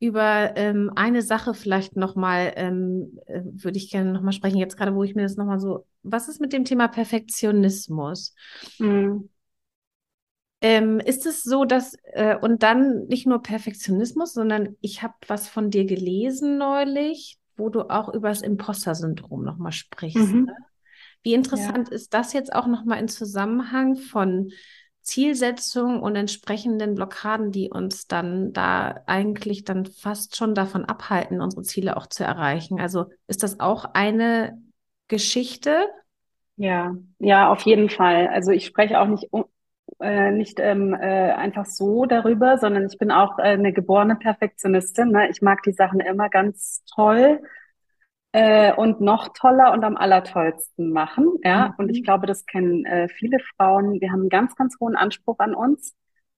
[0.00, 4.94] über ähm, eine Sache vielleicht nochmal, ähm, äh, würde ich gerne nochmal sprechen, jetzt gerade,
[4.94, 8.34] wo ich mir das nochmal so, was ist mit dem Thema Perfektionismus?
[8.78, 9.28] Mhm.
[10.60, 15.48] Ähm, ist es so, dass, äh, und dann nicht nur Perfektionismus, sondern ich habe was
[15.48, 20.32] von dir gelesen neulich, wo du auch über das Imposter-Syndrom nochmal sprichst.
[20.32, 20.44] Mhm.
[20.44, 20.56] Ne?
[21.22, 21.94] Wie interessant ja.
[21.94, 24.52] ist das jetzt auch nochmal in Zusammenhang von
[25.04, 31.62] Zielsetzungen und entsprechenden Blockaden, die uns dann da eigentlich dann fast schon davon abhalten, unsere
[31.62, 32.80] Ziele auch zu erreichen.
[32.80, 34.58] Also ist das auch eine
[35.08, 35.88] Geschichte?
[36.56, 38.28] Ja, ja, auf jeden Fall.
[38.28, 39.28] Also ich spreche auch nicht,
[40.00, 45.10] äh, nicht ähm, äh, einfach so darüber, sondern ich bin auch äh, eine geborene Perfektionistin.
[45.10, 45.30] Ne?
[45.30, 47.40] Ich mag die Sachen immer ganz toll
[48.32, 51.38] äh, und noch toller und am allertollsten machen.
[51.42, 51.74] Ja, mhm.
[51.78, 54.00] und ich glaube, das kennen äh, viele Frauen.
[54.00, 55.94] Wir haben einen ganz, ganz hohen Anspruch an uns,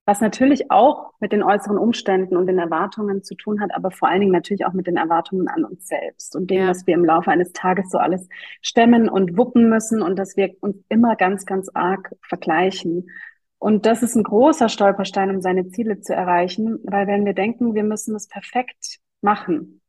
[0.06, 4.08] was natürlich auch mit den äußeren Umständen und den Erwartungen zu tun hat, aber vor
[4.08, 6.68] allen Dingen natürlich auch mit den Erwartungen an uns selbst und dem, ja.
[6.68, 8.28] was wir im Laufe eines Tages so alles
[8.62, 13.10] stemmen und wuppen müssen und dass wir uns immer ganz, ganz arg vergleichen.
[13.58, 17.74] Und das ist ein großer Stolperstein, um seine Ziele zu erreichen, weil wenn wir denken,
[17.74, 19.80] wir müssen es perfekt machen,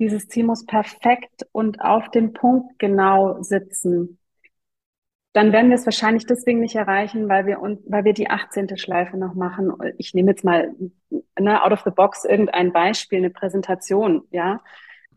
[0.00, 4.18] dieses Ziel muss perfekt und auf den Punkt genau sitzen.
[5.38, 8.76] Dann werden wir es wahrscheinlich deswegen nicht erreichen, weil wir uns, weil wir die 18.
[8.76, 9.72] Schleife noch machen.
[9.96, 10.74] Ich nehme jetzt mal
[11.38, 14.60] ne, out of the box irgendein Beispiel, eine Präsentation, ja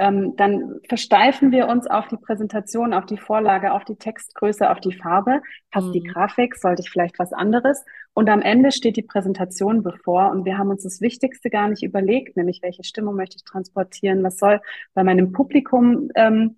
[0.02, 4.80] ähm, dann versteifen wir uns auf die Präsentation, auf die Vorlage, auf die Textgröße, auf
[4.80, 5.44] die Farbe.
[5.70, 5.92] Passt mhm.
[5.92, 6.56] die Grafik?
[6.56, 7.86] Sollte ich vielleicht was anderes?
[8.16, 11.84] Und am Ende steht die Präsentation bevor und wir haben uns das Wichtigste gar nicht
[11.84, 14.60] überlegt, nämlich welche Stimmung möchte ich transportieren, was soll
[14.96, 16.58] bei meinem Publikum ähm,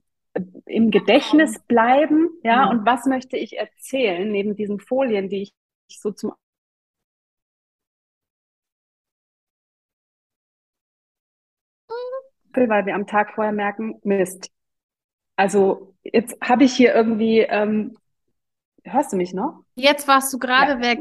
[0.65, 2.71] im Gedächtnis bleiben, ja, mhm.
[2.71, 5.53] und was möchte ich erzählen neben diesen Folien, die ich
[5.99, 6.33] so zum
[12.55, 14.51] weil wir am Tag vorher merken, Mist.
[15.35, 17.97] Also jetzt habe ich hier irgendwie, ähm,
[18.83, 19.63] hörst du mich noch?
[19.75, 20.81] Jetzt warst du gerade ja.
[20.81, 20.99] weg.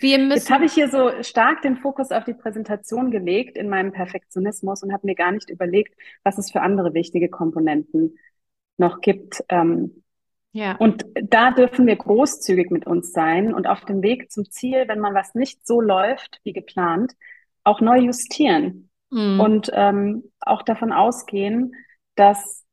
[0.00, 0.38] Wir müssen.
[0.38, 4.84] Jetzt habe ich hier so stark den Fokus auf die Präsentation gelegt in meinem Perfektionismus
[4.84, 8.16] und habe mir gar nicht überlegt, was es für andere wichtige Komponenten
[8.78, 9.44] noch gibt.
[9.48, 10.02] Ähm,
[10.52, 10.76] ja.
[10.76, 15.00] Und da dürfen wir großzügig mit uns sein und auf dem Weg zum Ziel, wenn
[15.00, 17.12] man was nicht so läuft wie geplant,
[17.64, 18.90] auch neu justieren.
[19.10, 19.40] Mhm.
[19.40, 21.74] Und ähm, auch davon ausgehen,
[22.14, 22.64] dass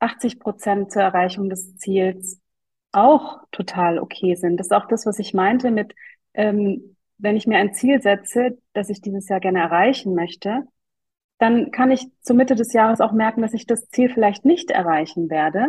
[0.00, 2.40] 80 Prozent zur Erreichung des Ziels
[2.92, 4.56] auch total okay sind.
[4.56, 5.94] Das ist auch das, was ich meinte mit,
[6.34, 10.64] ähm, wenn ich mir ein Ziel setze, das ich dieses Jahr gerne erreichen möchte,
[11.40, 14.70] dann kann ich zur Mitte des Jahres auch merken, dass ich das Ziel vielleicht nicht
[14.70, 15.68] erreichen werde.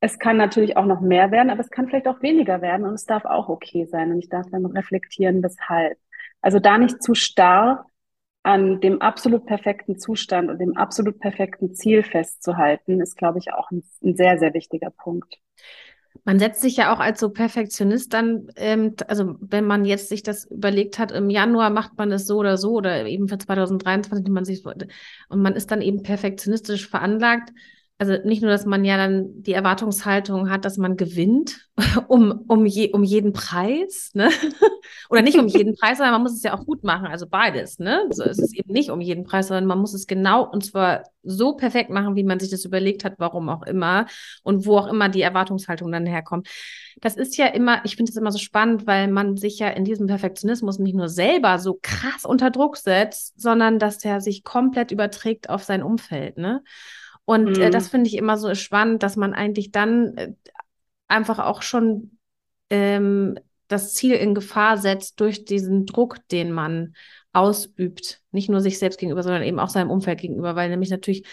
[0.00, 2.94] Es kann natürlich auch noch mehr werden, aber es kann vielleicht auch weniger werden und
[2.94, 5.98] es darf auch okay sein und ich darf dann reflektieren, weshalb.
[6.40, 7.86] Also da nicht zu starr
[8.44, 13.72] an dem absolut perfekten Zustand und dem absolut perfekten Ziel festzuhalten, ist, glaube ich, auch
[13.72, 15.36] ein, ein sehr, sehr wichtiger Punkt.
[16.28, 20.22] Man setzt sich ja auch als so Perfektionist dann, ähm, also wenn man jetzt sich
[20.22, 24.28] das überlegt hat, im Januar macht man es so oder so oder eben für 2023,
[24.28, 27.54] man sich und man ist dann eben perfektionistisch veranlagt,
[28.00, 31.68] also nicht nur, dass man ja dann die Erwartungshaltung hat, dass man gewinnt
[32.06, 34.30] um, um, je, um jeden Preis, ne?
[35.10, 37.80] Oder nicht um jeden Preis, sondern man muss es ja auch gut machen, also beides,
[37.80, 38.06] ne?
[38.10, 41.02] So ist es eben nicht um jeden Preis, sondern man muss es genau und zwar
[41.24, 44.06] so perfekt machen, wie man sich das überlegt hat, warum auch immer
[44.44, 46.48] und wo auch immer die Erwartungshaltung dann herkommt.
[47.00, 49.84] Das ist ja immer, ich finde es immer so spannend, weil man sich ja in
[49.84, 54.92] diesem Perfektionismus nicht nur selber so krass unter Druck setzt, sondern dass der sich komplett
[54.92, 56.62] überträgt auf sein Umfeld, ne?
[57.28, 57.60] Und mhm.
[57.60, 60.32] äh, das finde ich immer so spannend, dass man eigentlich dann äh,
[61.08, 62.16] einfach auch schon
[62.70, 63.38] ähm,
[63.68, 66.94] das Ziel in Gefahr setzt durch diesen Druck, den man
[67.34, 68.22] ausübt.
[68.32, 71.26] Nicht nur sich selbst gegenüber, sondern eben auch seinem Umfeld gegenüber, weil nämlich natürlich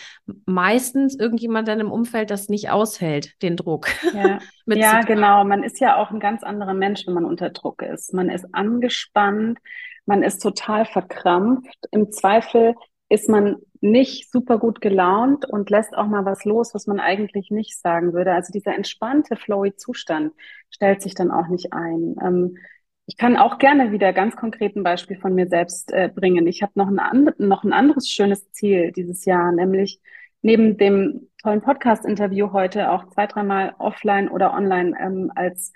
[0.45, 3.87] meistens irgendjemand dann im Umfeld das nicht aushält, den Druck.
[4.13, 4.39] Ja,
[4.75, 5.45] ja genau.
[5.45, 8.13] Man ist ja auch ein ganz anderer Mensch, wenn man unter Druck ist.
[8.13, 9.59] Man ist angespannt,
[10.05, 11.77] man ist total verkrampft.
[11.91, 12.75] Im Zweifel
[13.07, 13.55] ist man
[13.85, 18.13] nicht super gut gelaunt und lässt auch mal was los, was man eigentlich nicht sagen
[18.13, 18.33] würde.
[18.33, 20.33] Also dieser entspannte, flowy Zustand
[20.69, 22.15] stellt sich dann auch nicht ein.
[22.21, 22.57] Ähm,
[23.05, 26.47] ich kann auch gerne wieder ganz konkret ein Beispiel von mir selbst äh, bringen.
[26.47, 30.01] Ich habe noch ein, noch ein anderes schönes Ziel dieses Jahr, nämlich
[30.41, 35.73] neben dem tollen Podcast-Interview heute auch zwei, dreimal offline oder online ähm, als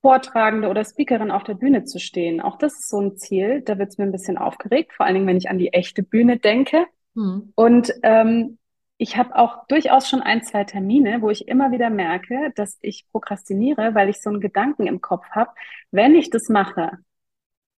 [0.00, 2.40] Vortragende oder Speakerin auf der Bühne zu stehen.
[2.40, 3.62] Auch das ist so ein Ziel.
[3.62, 6.02] Da wird es mir ein bisschen aufgeregt, vor allen Dingen, wenn ich an die echte
[6.02, 6.86] Bühne denke.
[7.14, 7.52] Hm.
[7.54, 8.58] Und ähm,
[8.96, 13.06] ich habe auch durchaus schon ein, zwei Termine, wo ich immer wieder merke, dass ich
[13.10, 15.50] prokrastiniere, weil ich so einen Gedanken im Kopf habe,
[15.90, 16.98] wenn ich das mache,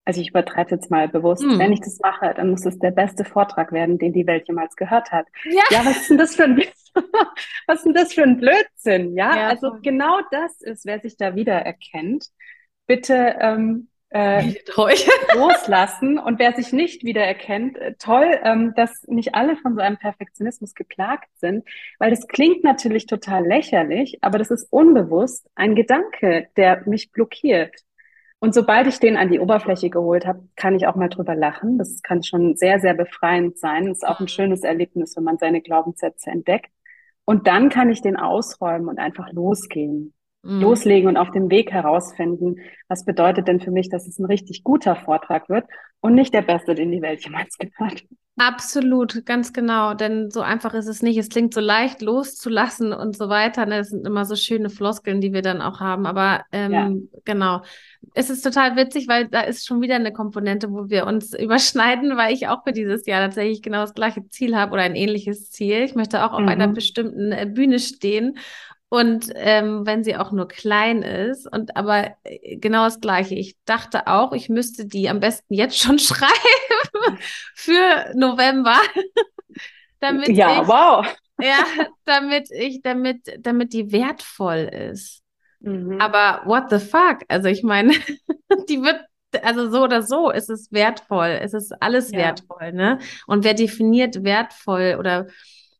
[0.04, 1.58] also ich übertreibe jetzt mal bewusst, hm.
[1.58, 4.76] wenn ich das mache, dann muss es der beste Vortrag werden, den die Welt jemals
[4.76, 5.26] gehört hat.
[5.44, 6.62] Ja, ja was ist denn das für ein
[7.66, 9.16] was ist denn das für ein Blödsinn?
[9.16, 9.80] Ja, ja also voll.
[9.82, 12.26] genau das ist, wer sich da wiedererkennt,
[12.86, 14.54] bitte ähm, äh,
[15.34, 16.18] loslassen.
[16.18, 20.74] Und wer sich nicht wiedererkennt, äh, toll, ähm, dass nicht alle von so einem Perfektionismus
[20.74, 21.64] geplagt sind,
[21.98, 27.84] weil das klingt natürlich total lächerlich, aber das ist unbewusst ein Gedanke, der mich blockiert.
[28.44, 31.78] Und sobald ich den an die Oberfläche geholt habe, kann ich auch mal drüber lachen.
[31.78, 33.86] Das kann schon sehr, sehr befreiend sein.
[33.86, 36.70] Das ist auch ein schönes Erlebnis, wenn man seine Glaubenssätze entdeckt.
[37.24, 40.12] Und dann kann ich den ausräumen und einfach losgehen.
[40.44, 40.60] Mhm.
[40.60, 42.56] Loslegen und auf dem Weg herausfinden,
[42.88, 45.64] was bedeutet denn für mich, dass es ein richtig guter Vortrag wird
[46.00, 48.04] und nicht der beste, den die Welt jemals gehört.
[48.36, 49.94] Absolut, ganz genau.
[49.94, 51.16] Denn so einfach ist es nicht.
[51.16, 53.64] Es klingt so leicht loszulassen und so weiter.
[53.64, 53.78] Ne?
[53.78, 56.04] Das sind immer so schöne Floskeln, die wir dann auch haben.
[56.04, 56.92] Aber ähm, ja.
[57.24, 57.62] genau.
[58.12, 62.16] Es ist total witzig, weil da ist schon wieder eine Komponente, wo wir uns überschneiden,
[62.16, 65.52] weil ich auch für dieses Jahr tatsächlich genau das gleiche Ziel habe oder ein ähnliches
[65.52, 65.84] Ziel.
[65.84, 66.48] Ich möchte auch auf mhm.
[66.48, 68.36] einer bestimmten äh, Bühne stehen
[68.94, 71.50] und ähm, wenn sie auch nur klein ist.
[71.50, 73.34] Und aber äh, genau das Gleiche.
[73.34, 77.18] Ich dachte auch, ich müsste die am besten jetzt schon schreiben
[77.56, 78.76] für November.
[80.00, 81.04] damit ja, ich, wow.
[81.40, 81.64] ja,
[82.04, 85.22] damit ich, damit, damit die wertvoll ist.
[85.58, 86.00] Mhm.
[86.00, 87.22] Aber what the fuck?
[87.26, 87.94] Also ich meine,
[88.68, 89.00] die wird
[89.42, 91.40] also so oder so ist es wertvoll.
[91.42, 92.18] Es ist alles ja.
[92.18, 93.00] wertvoll, ne?
[93.26, 95.26] Und wer definiert wertvoll oder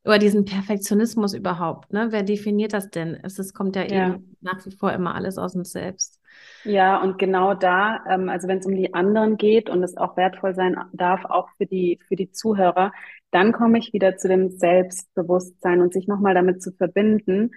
[0.04, 2.08] über diesen Perfektionismus überhaupt, ne?
[2.10, 3.18] Wer definiert das denn?
[3.22, 6.20] Es, es kommt ja, ja, eben nach wie vor immer alles aus uns selbst.
[6.64, 10.16] Ja, und genau da, ähm, also wenn es um die anderen geht und es auch
[10.16, 12.92] wertvoll sein darf, auch für die, für die Zuhörer,
[13.30, 17.50] dann komme ich wieder zu dem Selbstbewusstsein und sich nochmal damit zu verbinden,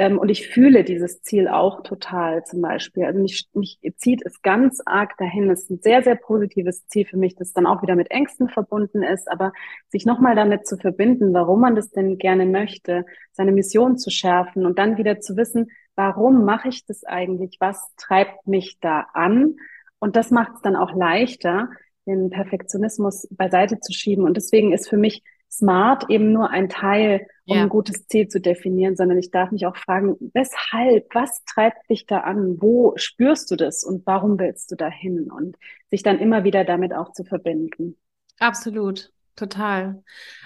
[0.00, 3.04] ähm, und ich fühle dieses Ziel auch total zum Beispiel.
[3.04, 5.50] Also mich, mich zieht es ganz arg dahin.
[5.50, 8.48] Es ist ein sehr, sehr positives Ziel für mich, das dann auch wieder mit Ängsten
[8.48, 9.30] verbunden ist.
[9.30, 9.52] Aber
[9.90, 14.64] sich nochmal damit zu verbinden, warum man das denn gerne möchte, seine Mission zu schärfen
[14.64, 17.58] und dann wieder zu wissen, warum mache ich das eigentlich?
[17.60, 19.56] Was treibt mich da an?
[19.98, 21.68] Und das macht es dann auch leichter,
[22.06, 24.24] den Perfektionismus beiseite zu schieben.
[24.24, 27.62] Und deswegen ist für mich Smart eben nur ein Teil, um ja.
[27.62, 32.06] ein gutes Ziel zu definieren, sondern ich darf mich auch fragen, weshalb, was treibt dich
[32.06, 32.60] da an?
[32.60, 35.30] Wo spürst du das und warum willst du da hin?
[35.30, 35.56] Und
[35.90, 37.96] sich dann immer wieder damit auch zu verbinden.
[38.38, 39.10] Absolut.
[39.36, 40.02] Total.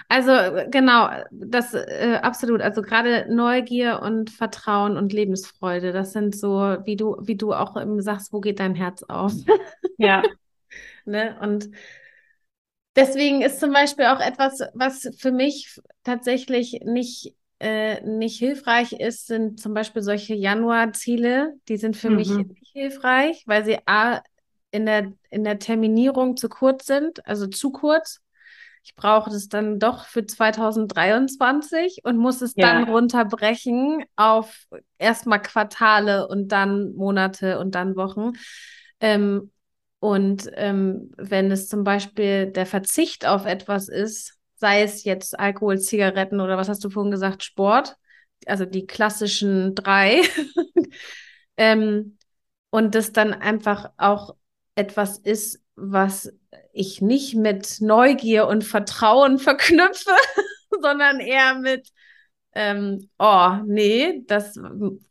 [0.07, 0.31] Also
[0.69, 2.61] genau, das äh, absolut.
[2.61, 7.75] Also gerade Neugier und Vertrauen und Lebensfreude, das sind so, wie du, wie du auch
[7.97, 9.33] sagst, wo geht dein Herz auf?
[9.97, 10.23] Ja.
[11.05, 11.35] ne?
[11.41, 11.69] Und
[12.95, 19.27] Deswegen ist zum Beispiel auch etwas, was für mich tatsächlich nicht, äh, nicht hilfreich ist,
[19.27, 21.55] sind zum Beispiel solche Januarziele.
[21.67, 22.15] Die sind für mhm.
[22.15, 24.21] mich nicht hilfreich, weil sie A,
[24.71, 28.21] in der, in der Terminierung zu kurz sind, also zu kurz.
[28.83, 32.67] Ich brauche das dann doch für 2023 und muss es ja.
[32.67, 34.67] dann runterbrechen auf
[34.99, 38.33] erstmal Quartale und dann Monate und dann Wochen.
[38.99, 39.51] Ähm,
[39.99, 45.79] und ähm, wenn es zum Beispiel der Verzicht auf etwas ist, sei es jetzt Alkohol,
[45.79, 47.95] Zigaretten oder was hast du vorhin gesagt, Sport,
[48.45, 50.21] also die klassischen drei,
[51.57, 52.17] ähm,
[52.69, 54.35] und das dann einfach auch
[54.75, 56.33] etwas ist, was
[56.73, 60.11] ich nicht mit Neugier und Vertrauen verknüpfe,
[60.81, 61.89] sondern eher mit
[62.57, 64.57] ähm, oh, nee, das,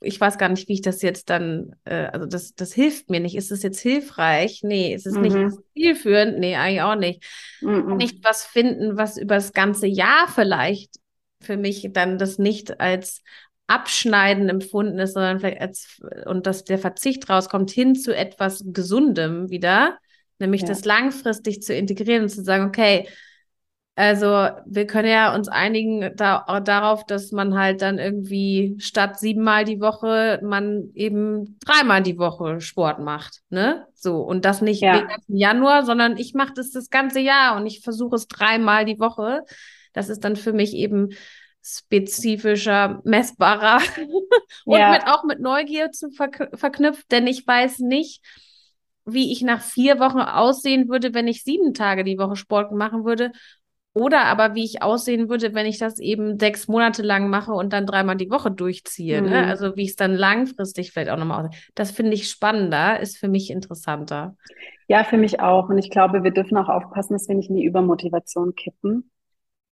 [0.00, 3.20] ich weiß gar nicht, wie ich das jetzt dann, äh, also das, das hilft mir
[3.20, 3.37] nicht.
[3.37, 4.62] Ist es jetzt hilfreich?
[4.62, 5.20] Nee, ist es mhm.
[5.20, 6.38] nicht zielführend?
[6.38, 7.22] Nee, eigentlich auch nicht.
[7.61, 7.96] Mhm.
[7.98, 10.96] Nicht was finden, was über das ganze Jahr vielleicht
[11.42, 13.22] für mich dann das nicht als
[13.66, 19.50] Abschneiden empfunden ist, sondern vielleicht als, und dass der Verzicht rauskommt hin zu etwas Gesundem
[19.50, 19.98] wieder,
[20.38, 20.68] nämlich ja.
[20.68, 23.07] das langfristig zu integrieren und zu sagen, okay,
[23.96, 24.26] also
[24.66, 29.80] wir können ja uns einigen da, darauf, dass man halt dann irgendwie statt siebenmal die
[29.80, 33.87] Woche man eben dreimal die Woche Sport macht, ne?
[33.94, 35.07] So und das nicht ja.
[35.28, 38.98] im Januar, sondern ich mache das das ganze Jahr und ich versuche es dreimal die
[38.98, 39.42] Woche.
[39.92, 41.11] Das ist dann für mich eben
[41.62, 43.80] spezifischer, messbarer
[44.64, 44.90] und ja.
[44.90, 48.24] mit, auch mit Neugier zu verk verknüpft, denn ich weiß nicht,
[49.07, 53.04] wie ich nach vier Wochen aussehen würde, wenn ich sieben Tage die Woche Sport machen
[53.04, 53.30] würde
[53.94, 57.72] oder aber wie ich aussehen würde, wenn ich das eben sechs Monate lang mache und
[57.72, 59.22] dann dreimal die Woche durchziehe.
[59.22, 59.28] Ne?
[59.28, 59.33] Mhm.
[59.33, 59.46] Ne?
[59.46, 61.61] Also wie ich es dann langfristig vielleicht auch nochmal aussehe.
[61.76, 64.37] Das finde ich spannender, ist für mich interessanter.
[64.88, 65.68] Ja, für mich auch.
[65.68, 69.11] Und ich glaube, wir dürfen auch aufpassen, dass wir nicht in die Übermotivation kippen.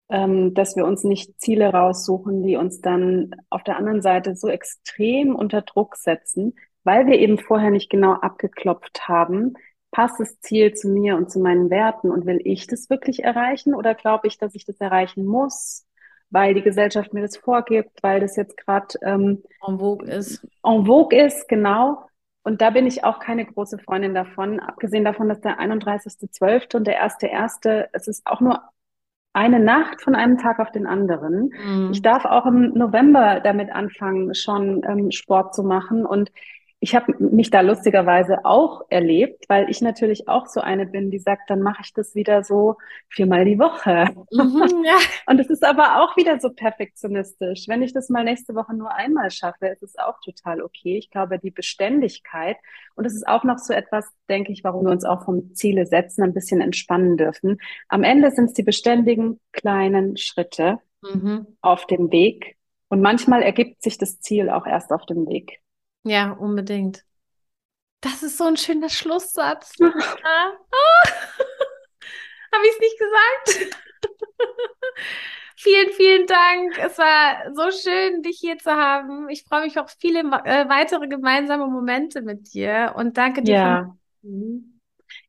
[0.08, 4.50] Ähm, dass wir uns nicht Ziele raussuchen, die uns dann auf der anderen Seite so
[4.50, 6.54] extrem unter Druck setzen,
[6.84, 9.54] weil wir eben vorher nicht genau abgeklopft haben,
[9.92, 13.76] passt das Ziel zu mir und zu meinen Werten und will ich das wirklich erreichen
[13.76, 15.86] oder glaube ich, dass ich das erreichen muss,
[16.30, 20.48] weil die Gesellschaft mir das vorgibt, weil das jetzt gerade ähm, en vogue ist.
[20.64, 22.06] En vogue ist, genau.
[22.44, 26.76] Und da bin ich auch keine große Freundin davon, abgesehen davon, dass der 31.12.
[26.76, 28.62] und der 1.1., es ist auch nur
[29.34, 31.54] eine Nacht von einem Tag auf den anderen.
[31.64, 31.90] Mhm.
[31.92, 36.32] Ich darf auch im November damit anfangen, schon ähm, Sport zu machen und
[36.84, 41.20] ich habe mich da lustigerweise auch erlebt, weil ich natürlich auch so eine bin, die
[41.20, 42.76] sagt, dann mache ich das wieder so
[43.08, 44.06] viermal die Woche.
[44.32, 44.98] Mhm, ja.
[45.28, 47.68] Und es ist aber auch wieder so perfektionistisch.
[47.68, 50.98] Wenn ich das mal nächste Woche nur einmal schaffe, ist es auch total okay.
[50.98, 52.58] Ich glaube, die Beständigkeit
[52.96, 55.86] und es ist auch noch so etwas, denke ich, warum wir uns auch vom Ziele
[55.86, 57.60] setzen, ein bisschen entspannen dürfen.
[57.90, 61.46] Am Ende sind es die beständigen kleinen Schritte mhm.
[61.62, 62.58] auf dem Weg.
[62.90, 65.62] Und manchmal ergibt sich das Ziel auch erst auf dem Weg.
[66.04, 67.06] Ja, unbedingt.
[68.02, 69.74] Das ist so ein schöner Schlusssatz.
[69.82, 70.52] ah.
[70.72, 71.10] oh.
[72.54, 73.78] Habe ich es nicht gesagt?
[75.56, 76.78] vielen, vielen Dank.
[76.80, 79.30] Es war so schön, dich hier zu haben.
[79.30, 83.54] Ich freue mich auf viele äh, weitere gemeinsame Momente mit dir und danke dir.
[83.54, 83.98] Ja.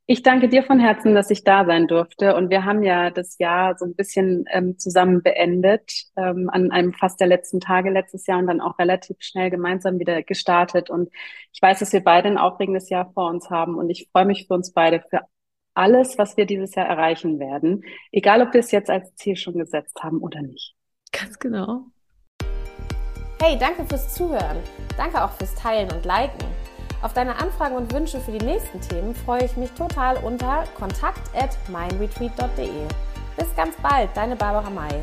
[0.07, 2.35] Ich danke dir von Herzen, dass ich da sein durfte.
[2.35, 6.93] Und wir haben ja das Jahr so ein bisschen ähm, zusammen beendet, ähm, an einem
[6.93, 10.91] fast der letzten Tage letztes Jahr und dann auch relativ schnell gemeinsam wieder gestartet.
[10.91, 11.09] Und
[11.53, 13.77] ich weiß, dass wir beide ein aufregendes Jahr vor uns haben.
[13.77, 15.21] Und ich freue mich für uns beide, für
[15.75, 17.85] alles, was wir dieses Jahr erreichen werden.
[18.11, 20.75] Egal, ob wir es jetzt als Ziel schon gesetzt haben oder nicht.
[21.13, 21.87] Ganz genau.
[23.41, 24.59] Hey, danke fürs Zuhören.
[24.97, 26.45] Danke auch fürs Teilen und Liken.
[27.03, 31.21] Auf deine Anfragen und Wünsche für die nächsten Themen freue ich mich total unter kontakt
[31.35, 32.71] at mindretreat.de.
[33.37, 35.03] Bis ganz bald, deine Barbara May.